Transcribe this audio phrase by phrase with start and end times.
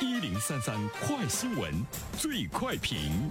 [0.00, 1.74] 一零三三快新闻，
[2.16, 3.28] 最快评。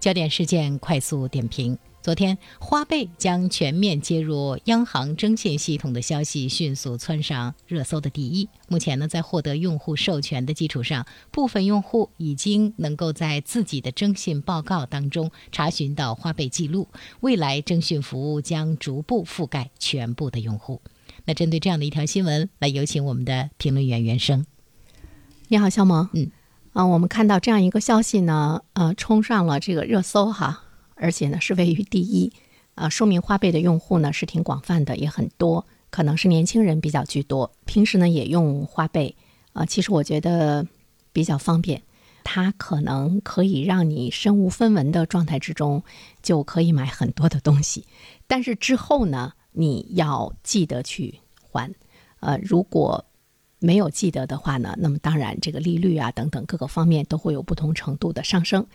[0.00, 8.48] 焦点事件快速点评：昨天，花呗将全面接入央行征信系统的消息迅速窜上热搜的第一。
[8.66, 16.88] 目前呢，在获得用户授权的基础上，部分用户已经能够在自己的征信报告当中查询到花呗记录。
[17.20, 20.82] 未来征信服务将逐步覆盖全部的用户。
[21.26, 24.44] 那针对这样的一条新闻，来有请我们的评论员袁生。
[25.48, 26.08] 你好，肖萌。
[26.12, 26.30] 嗯。
[26.74, 30.64] 啊，我们看到这样一个消息呢，呃，冲上了这个热搜哈，
[30.96, 32.32] 而且呢是位于第一，
[32.74, 39.14] 啊，说明花呗的用户呢是挺广泛的，也很多，可能是年轻人比较居多，平时呢也用花呗，
[39.52, 40.66] 啊，其实我觉得
[41.12, 41.80] 比较方便，
[42.24, 45.84] 它可能可以让你身无分文的状态之中
[46.24, 47.86] 就可以买很多的东西，
[48.26, 51.20] 但是之后呢，你要记得去
[51.54, 51.72] 还，
[52.20, 53.04] 呃，如果。
[53.60, 58.66] 没有记得的话呢，那么当然这个利率啊等等各个方面都会有不同程度的上升，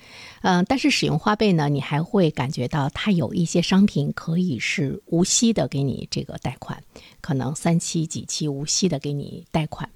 [0.42, 6.82] 嗯，但是使用花呗呢，你还会感觉到它有一些商品可以是无息的给你这个贷款，
[7.22, 9.88] 可能三期几期无息的给你贷款，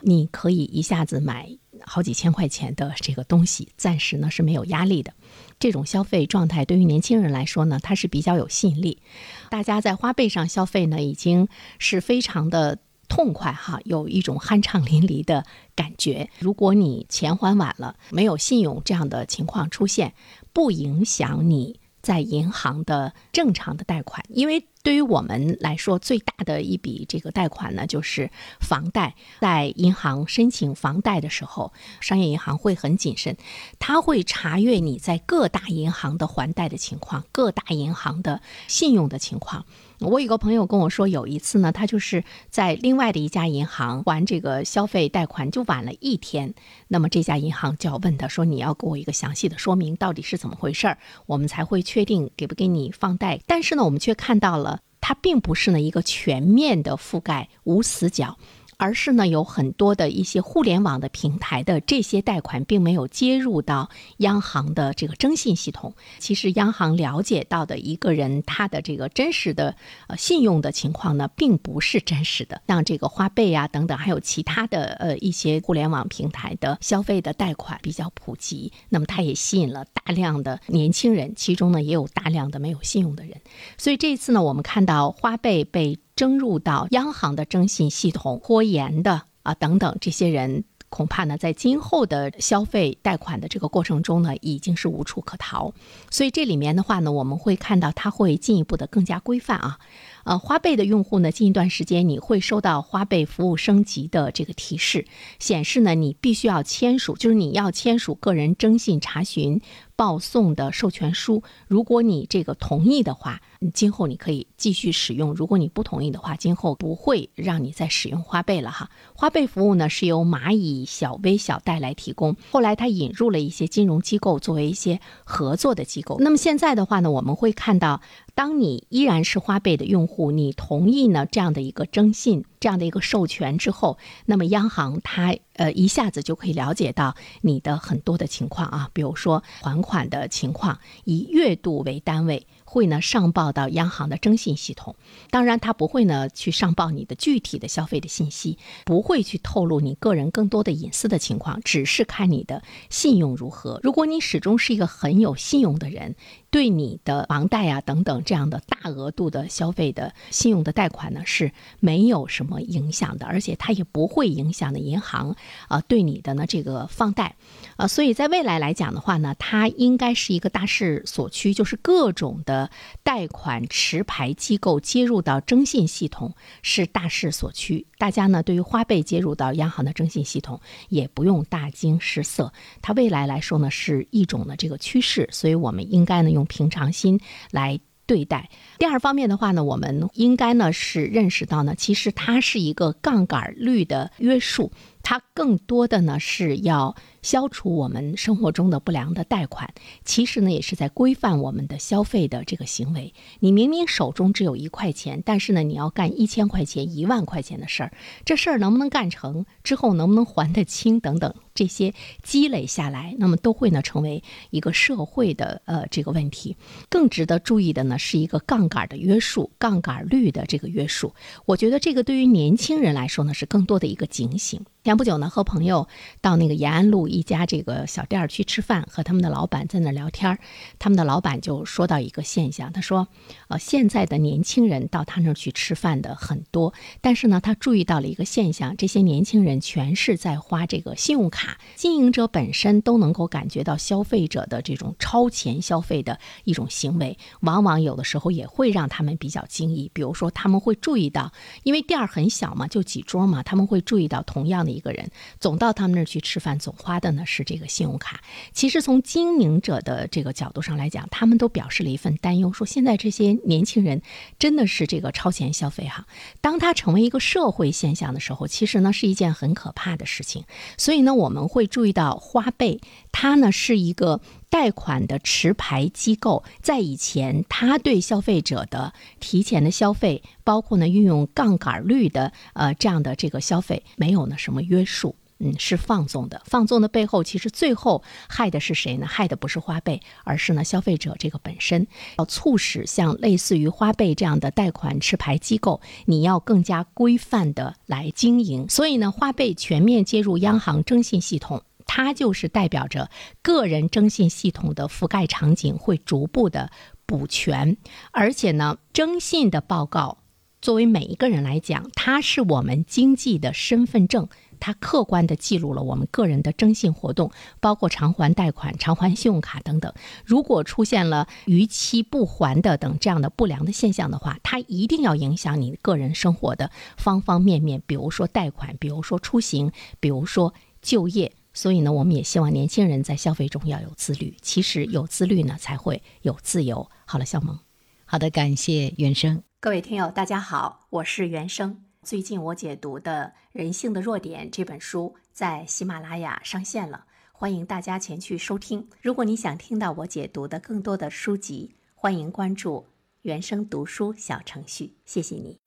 [0.00, 1.46] 你可以一下子买
[1.84, 5.12] 好几千块钱的这个东西，暂时呢是没有压力的。
[5.58, 9.02] 这种消费状态对于年轻人来说呢，它是比较有吸引力。
[9.50, 12.78] 大家在花呗上消费呢，已经是非常的。
[13.10, 16.28] 痛快哈，有一种酣畅淋漓的感觉。
[16.40, 20.12] 如果你钱还晚了，没有信用这样的情况出现，
[20.52, 24.66] 不影响你在银行的正常的贷款，因为。
[24.84, 29.14] 对于我们来说，最大的一笔这个贷款呢，就是房贷。
[29.38, 33.36] 在银行申请房贷的时候，商业银行会很谨慎，
[33.78, 39.66] 他会查阅你在各大银行的还贷的情况，各大银行的信用的情况。
[40.00, 46.54] 我有个朋友跟我说，有一次呢，他就是在另外的一家银行还这个消费贷款，就晚了一天。
[46.86, 54.80] 那么这家银行就要问他说：“你要给我一个详细的说明，到底是怎么回事儿，我们才会确定给不给你放贷。”但是呢，我们却看到了。
[55.00, 58.36] 它并不是呢一个全面的覆盖无死角。
[58.78, 65.94] 而是呢，有很多的一些互联网的平台的这些贷款，并没有接入到央行的这个征信系统。
[66.20, 69.74] 其实，央行了解到的一个人他的这个真实的
[70.06, 72.62] 呃信用的情况呢，并不是真实的。
[72.68, 83.40] 像这个花呗啊等等，还有其他的呃一些互联网平台的消费的贷款比较普及，那么它也吸引了大量的年轻人，其中呢也有大量的没有信用的人。
[83.76, 85.98] 所以这一次呢，我们看到花呗被。
[86.18, 95.72] 征入到央行的征信系统、拖延的啊等等，这些人恐怕呢，在今后的消费贷款的这个过程中呢，已经是无处可逃。
[96.10, 99.78] 所以这里面的话呢，我们会看到它会进一步的更加规范啊。
[100.24, 105.06] 呃，花呗的用户呢，近一段时间你会收到花呗服务升级的这个提示，
[105.38, 109.60] 显示呢，你必须要签署，就是你要签署个人征信查询。
[109.96, 113.40] 报送的授权书，如果你这个同意的话，
[113.74, 118.90] 今后你可以继续使用；如果你不同意的话，今后不会让你再使用花呗了哈。
[119.12, 126.16] 花呗服务呢是由蚂蚁小微小贷来提供，后来它引入了一些金融机构作为一些合作的机构。
[126.20, 128.00] 那么现在的话呢，我们会看到，
[128.38, 132.44] 当你依然是花呗的用户，你同意呢这样的一个征信。
[132.60, 142.46] 这样的一个授权之后，那么央行它呃一下子就可以了解到你的很多的情况啊，比如说还款的情况，以月度为单位。
[142.70, 144.94] 会呢上报到央行的征信系统，
[145.30, 153.80] 当然他不会呢去上报你的具体的消费的信息，不会去透露你个人更多的隐私的情况，只是看你的信用如何。
[153.82, 156.14] 如果你始终是一个很有信用的人，
[156.50, 165.36] 对你的房贷啊等等这样的大额度的消费的信用的贷款呢是没有什么么影响的，而且它也不会影响的银行
[165.68, 167.36] 啊对你的呢这个放贷，
[167.76, 172.70] 啊，所以在未来来讲的话呢，它应该是一个大势所趋，就是各种的。
[173.02, 182.52] 贷款持牌机构接入到征信系统是大势所趋，大家呢对于花呗接入到央行的征信系统也不用大惊失色，
[182.82, 187.18] 它未来来说呢是一种的这个趋势，所以我们应该呢用平常心
[187.50, 188.50] 来对待。
[188.78, 194.72] 第二方面的话呢，我们应该呢是认识到呢，其实它是一个杠杆率的约束。
[195.00, 199.72] 它更多的呢是要消除我们生活中的不良的贷款，
[200.04, 203.14] 其实呢也是在规范我们的消费的这个行为。
[203.40, 207.92] 你明明手中只有一块钱，但是呢你要干一千块钱、一万块钱的事儿，
[208.26, 209.46] 这事儿能不能干成？
[209.62, 211.00] 之后能不能还得清？
[211.00, 211.34] 等等。
[211.58, 216.56] 这些积累下来，那么都会呢成为一个社会的呃这个问题。
[216.88, 221.12] 更值得注意的呢是一个杠杆的约束，杠杆率的这个约束。
[221.46, 224.60] 我觉得这个对于年轻人来说呢是更多的一个警醒。
[224.88, 225.86] 前不久呢和朋友
[226.22, 230.38] 到那个延安路一家这个小店儿去吃饭，和他们的老板在那儿聊天儿
[230.78, 233.06] 他们的老板就说到一个现象，他说，
[233.48, 241.58] 呃现在的年轻人到他那儿去吃饭的很多，但是呢他注意到了一个现象，这些年轻人全是在花这个信用卡。
[241.76, 249.90] 经营者本身都能够感觉到消费者的这种超前消费的一种行为，往往有的时候也会让他们比较惊异。
[249.92, 251.30] 比如说，他们会注意到，
[251.62, 258.20] 因为店儿很小嘛，就几桌嘛，他们会注意到同样的一个人总到他们那儿去吃饭，总花的呢是这个信用卡。
[258.52, 264.02] 其实从经营者的这个角度上来讲，他们都表示了一份担忧，说现在这些年轻人
[264.38, 266.06] 真的是这个超前消费哈。
[266.42, 270.44] 当他成为一个社会现象的时候，其实呢是一件很可怕的事情。
[270.76, 271.38] 所以呢，我们。
[271.38, 272.80] 我们会注意到花呗，
[273.12, 285.16] 它呢是一个贷款的持牌机构，在以前，它对消费者的提前的消费，包括呢运用杠杆率的呃这样的这个消费，没有呢什么约束。
[285.40, 286.42] 嗯，是放纵的。
[286.46, 289.06] 放纵的背后，其实最后害的是谁呢？
[289.06, 291.86] 害的不是花呗，而是呢消费者这个本身。
[292.18, 298.68] 要促使像类似于花呗这样的贷款持牌机构，你要更加规范的来经营。
[298.68, 303.10] 所以呢，花呗全面接入央行征信系统，它就是代表着
[303.42, 306.70] 个人征信系统的覆盖场景会逐步的
[307.06, 307.76] 补全。
[308.12, 310.18] 而且呢，征信的报告
[310.62, 314.28] 作为每一个人来讲，它是我们经济的身份证。
[314.60, 317.30] 它客观地记录了我们个人的征信活动，
[317.60, 319.94] 包括偿还贷款、偿还信用卡等等。
[320.24, 329.70] 如果出现了逾期不还的等这样的不良的现象的话，它一定要影响你个人生活的方方面面，比如说贷款，比如说出行，
[330.00, 330.52] 比如说
[330.82, 331.30] 就业。
[331.58, 334.36] 所以呢，我们也希望年轻人在消费中要有自律。
[334.40, 336.88] 其实有自律呢，才会有自由。
[337.04, 337.58] 好了，小萌，
[338.04, 339.42] 好的，感谢原生。
[339.58, 341.82] 各位听友，大家好，我是原生。
[342.04, 348.88] 最近我解读的《人性的弱点》这本书在喜马拉雅上线了，欢迎大家前去收听。
[349.02, 352.86] 如果你想听到我解读的更多的书籍，欢迎关注
[353.22, 354.94] 原生读书小程序。
[355.04, 355.58] 谢谢你。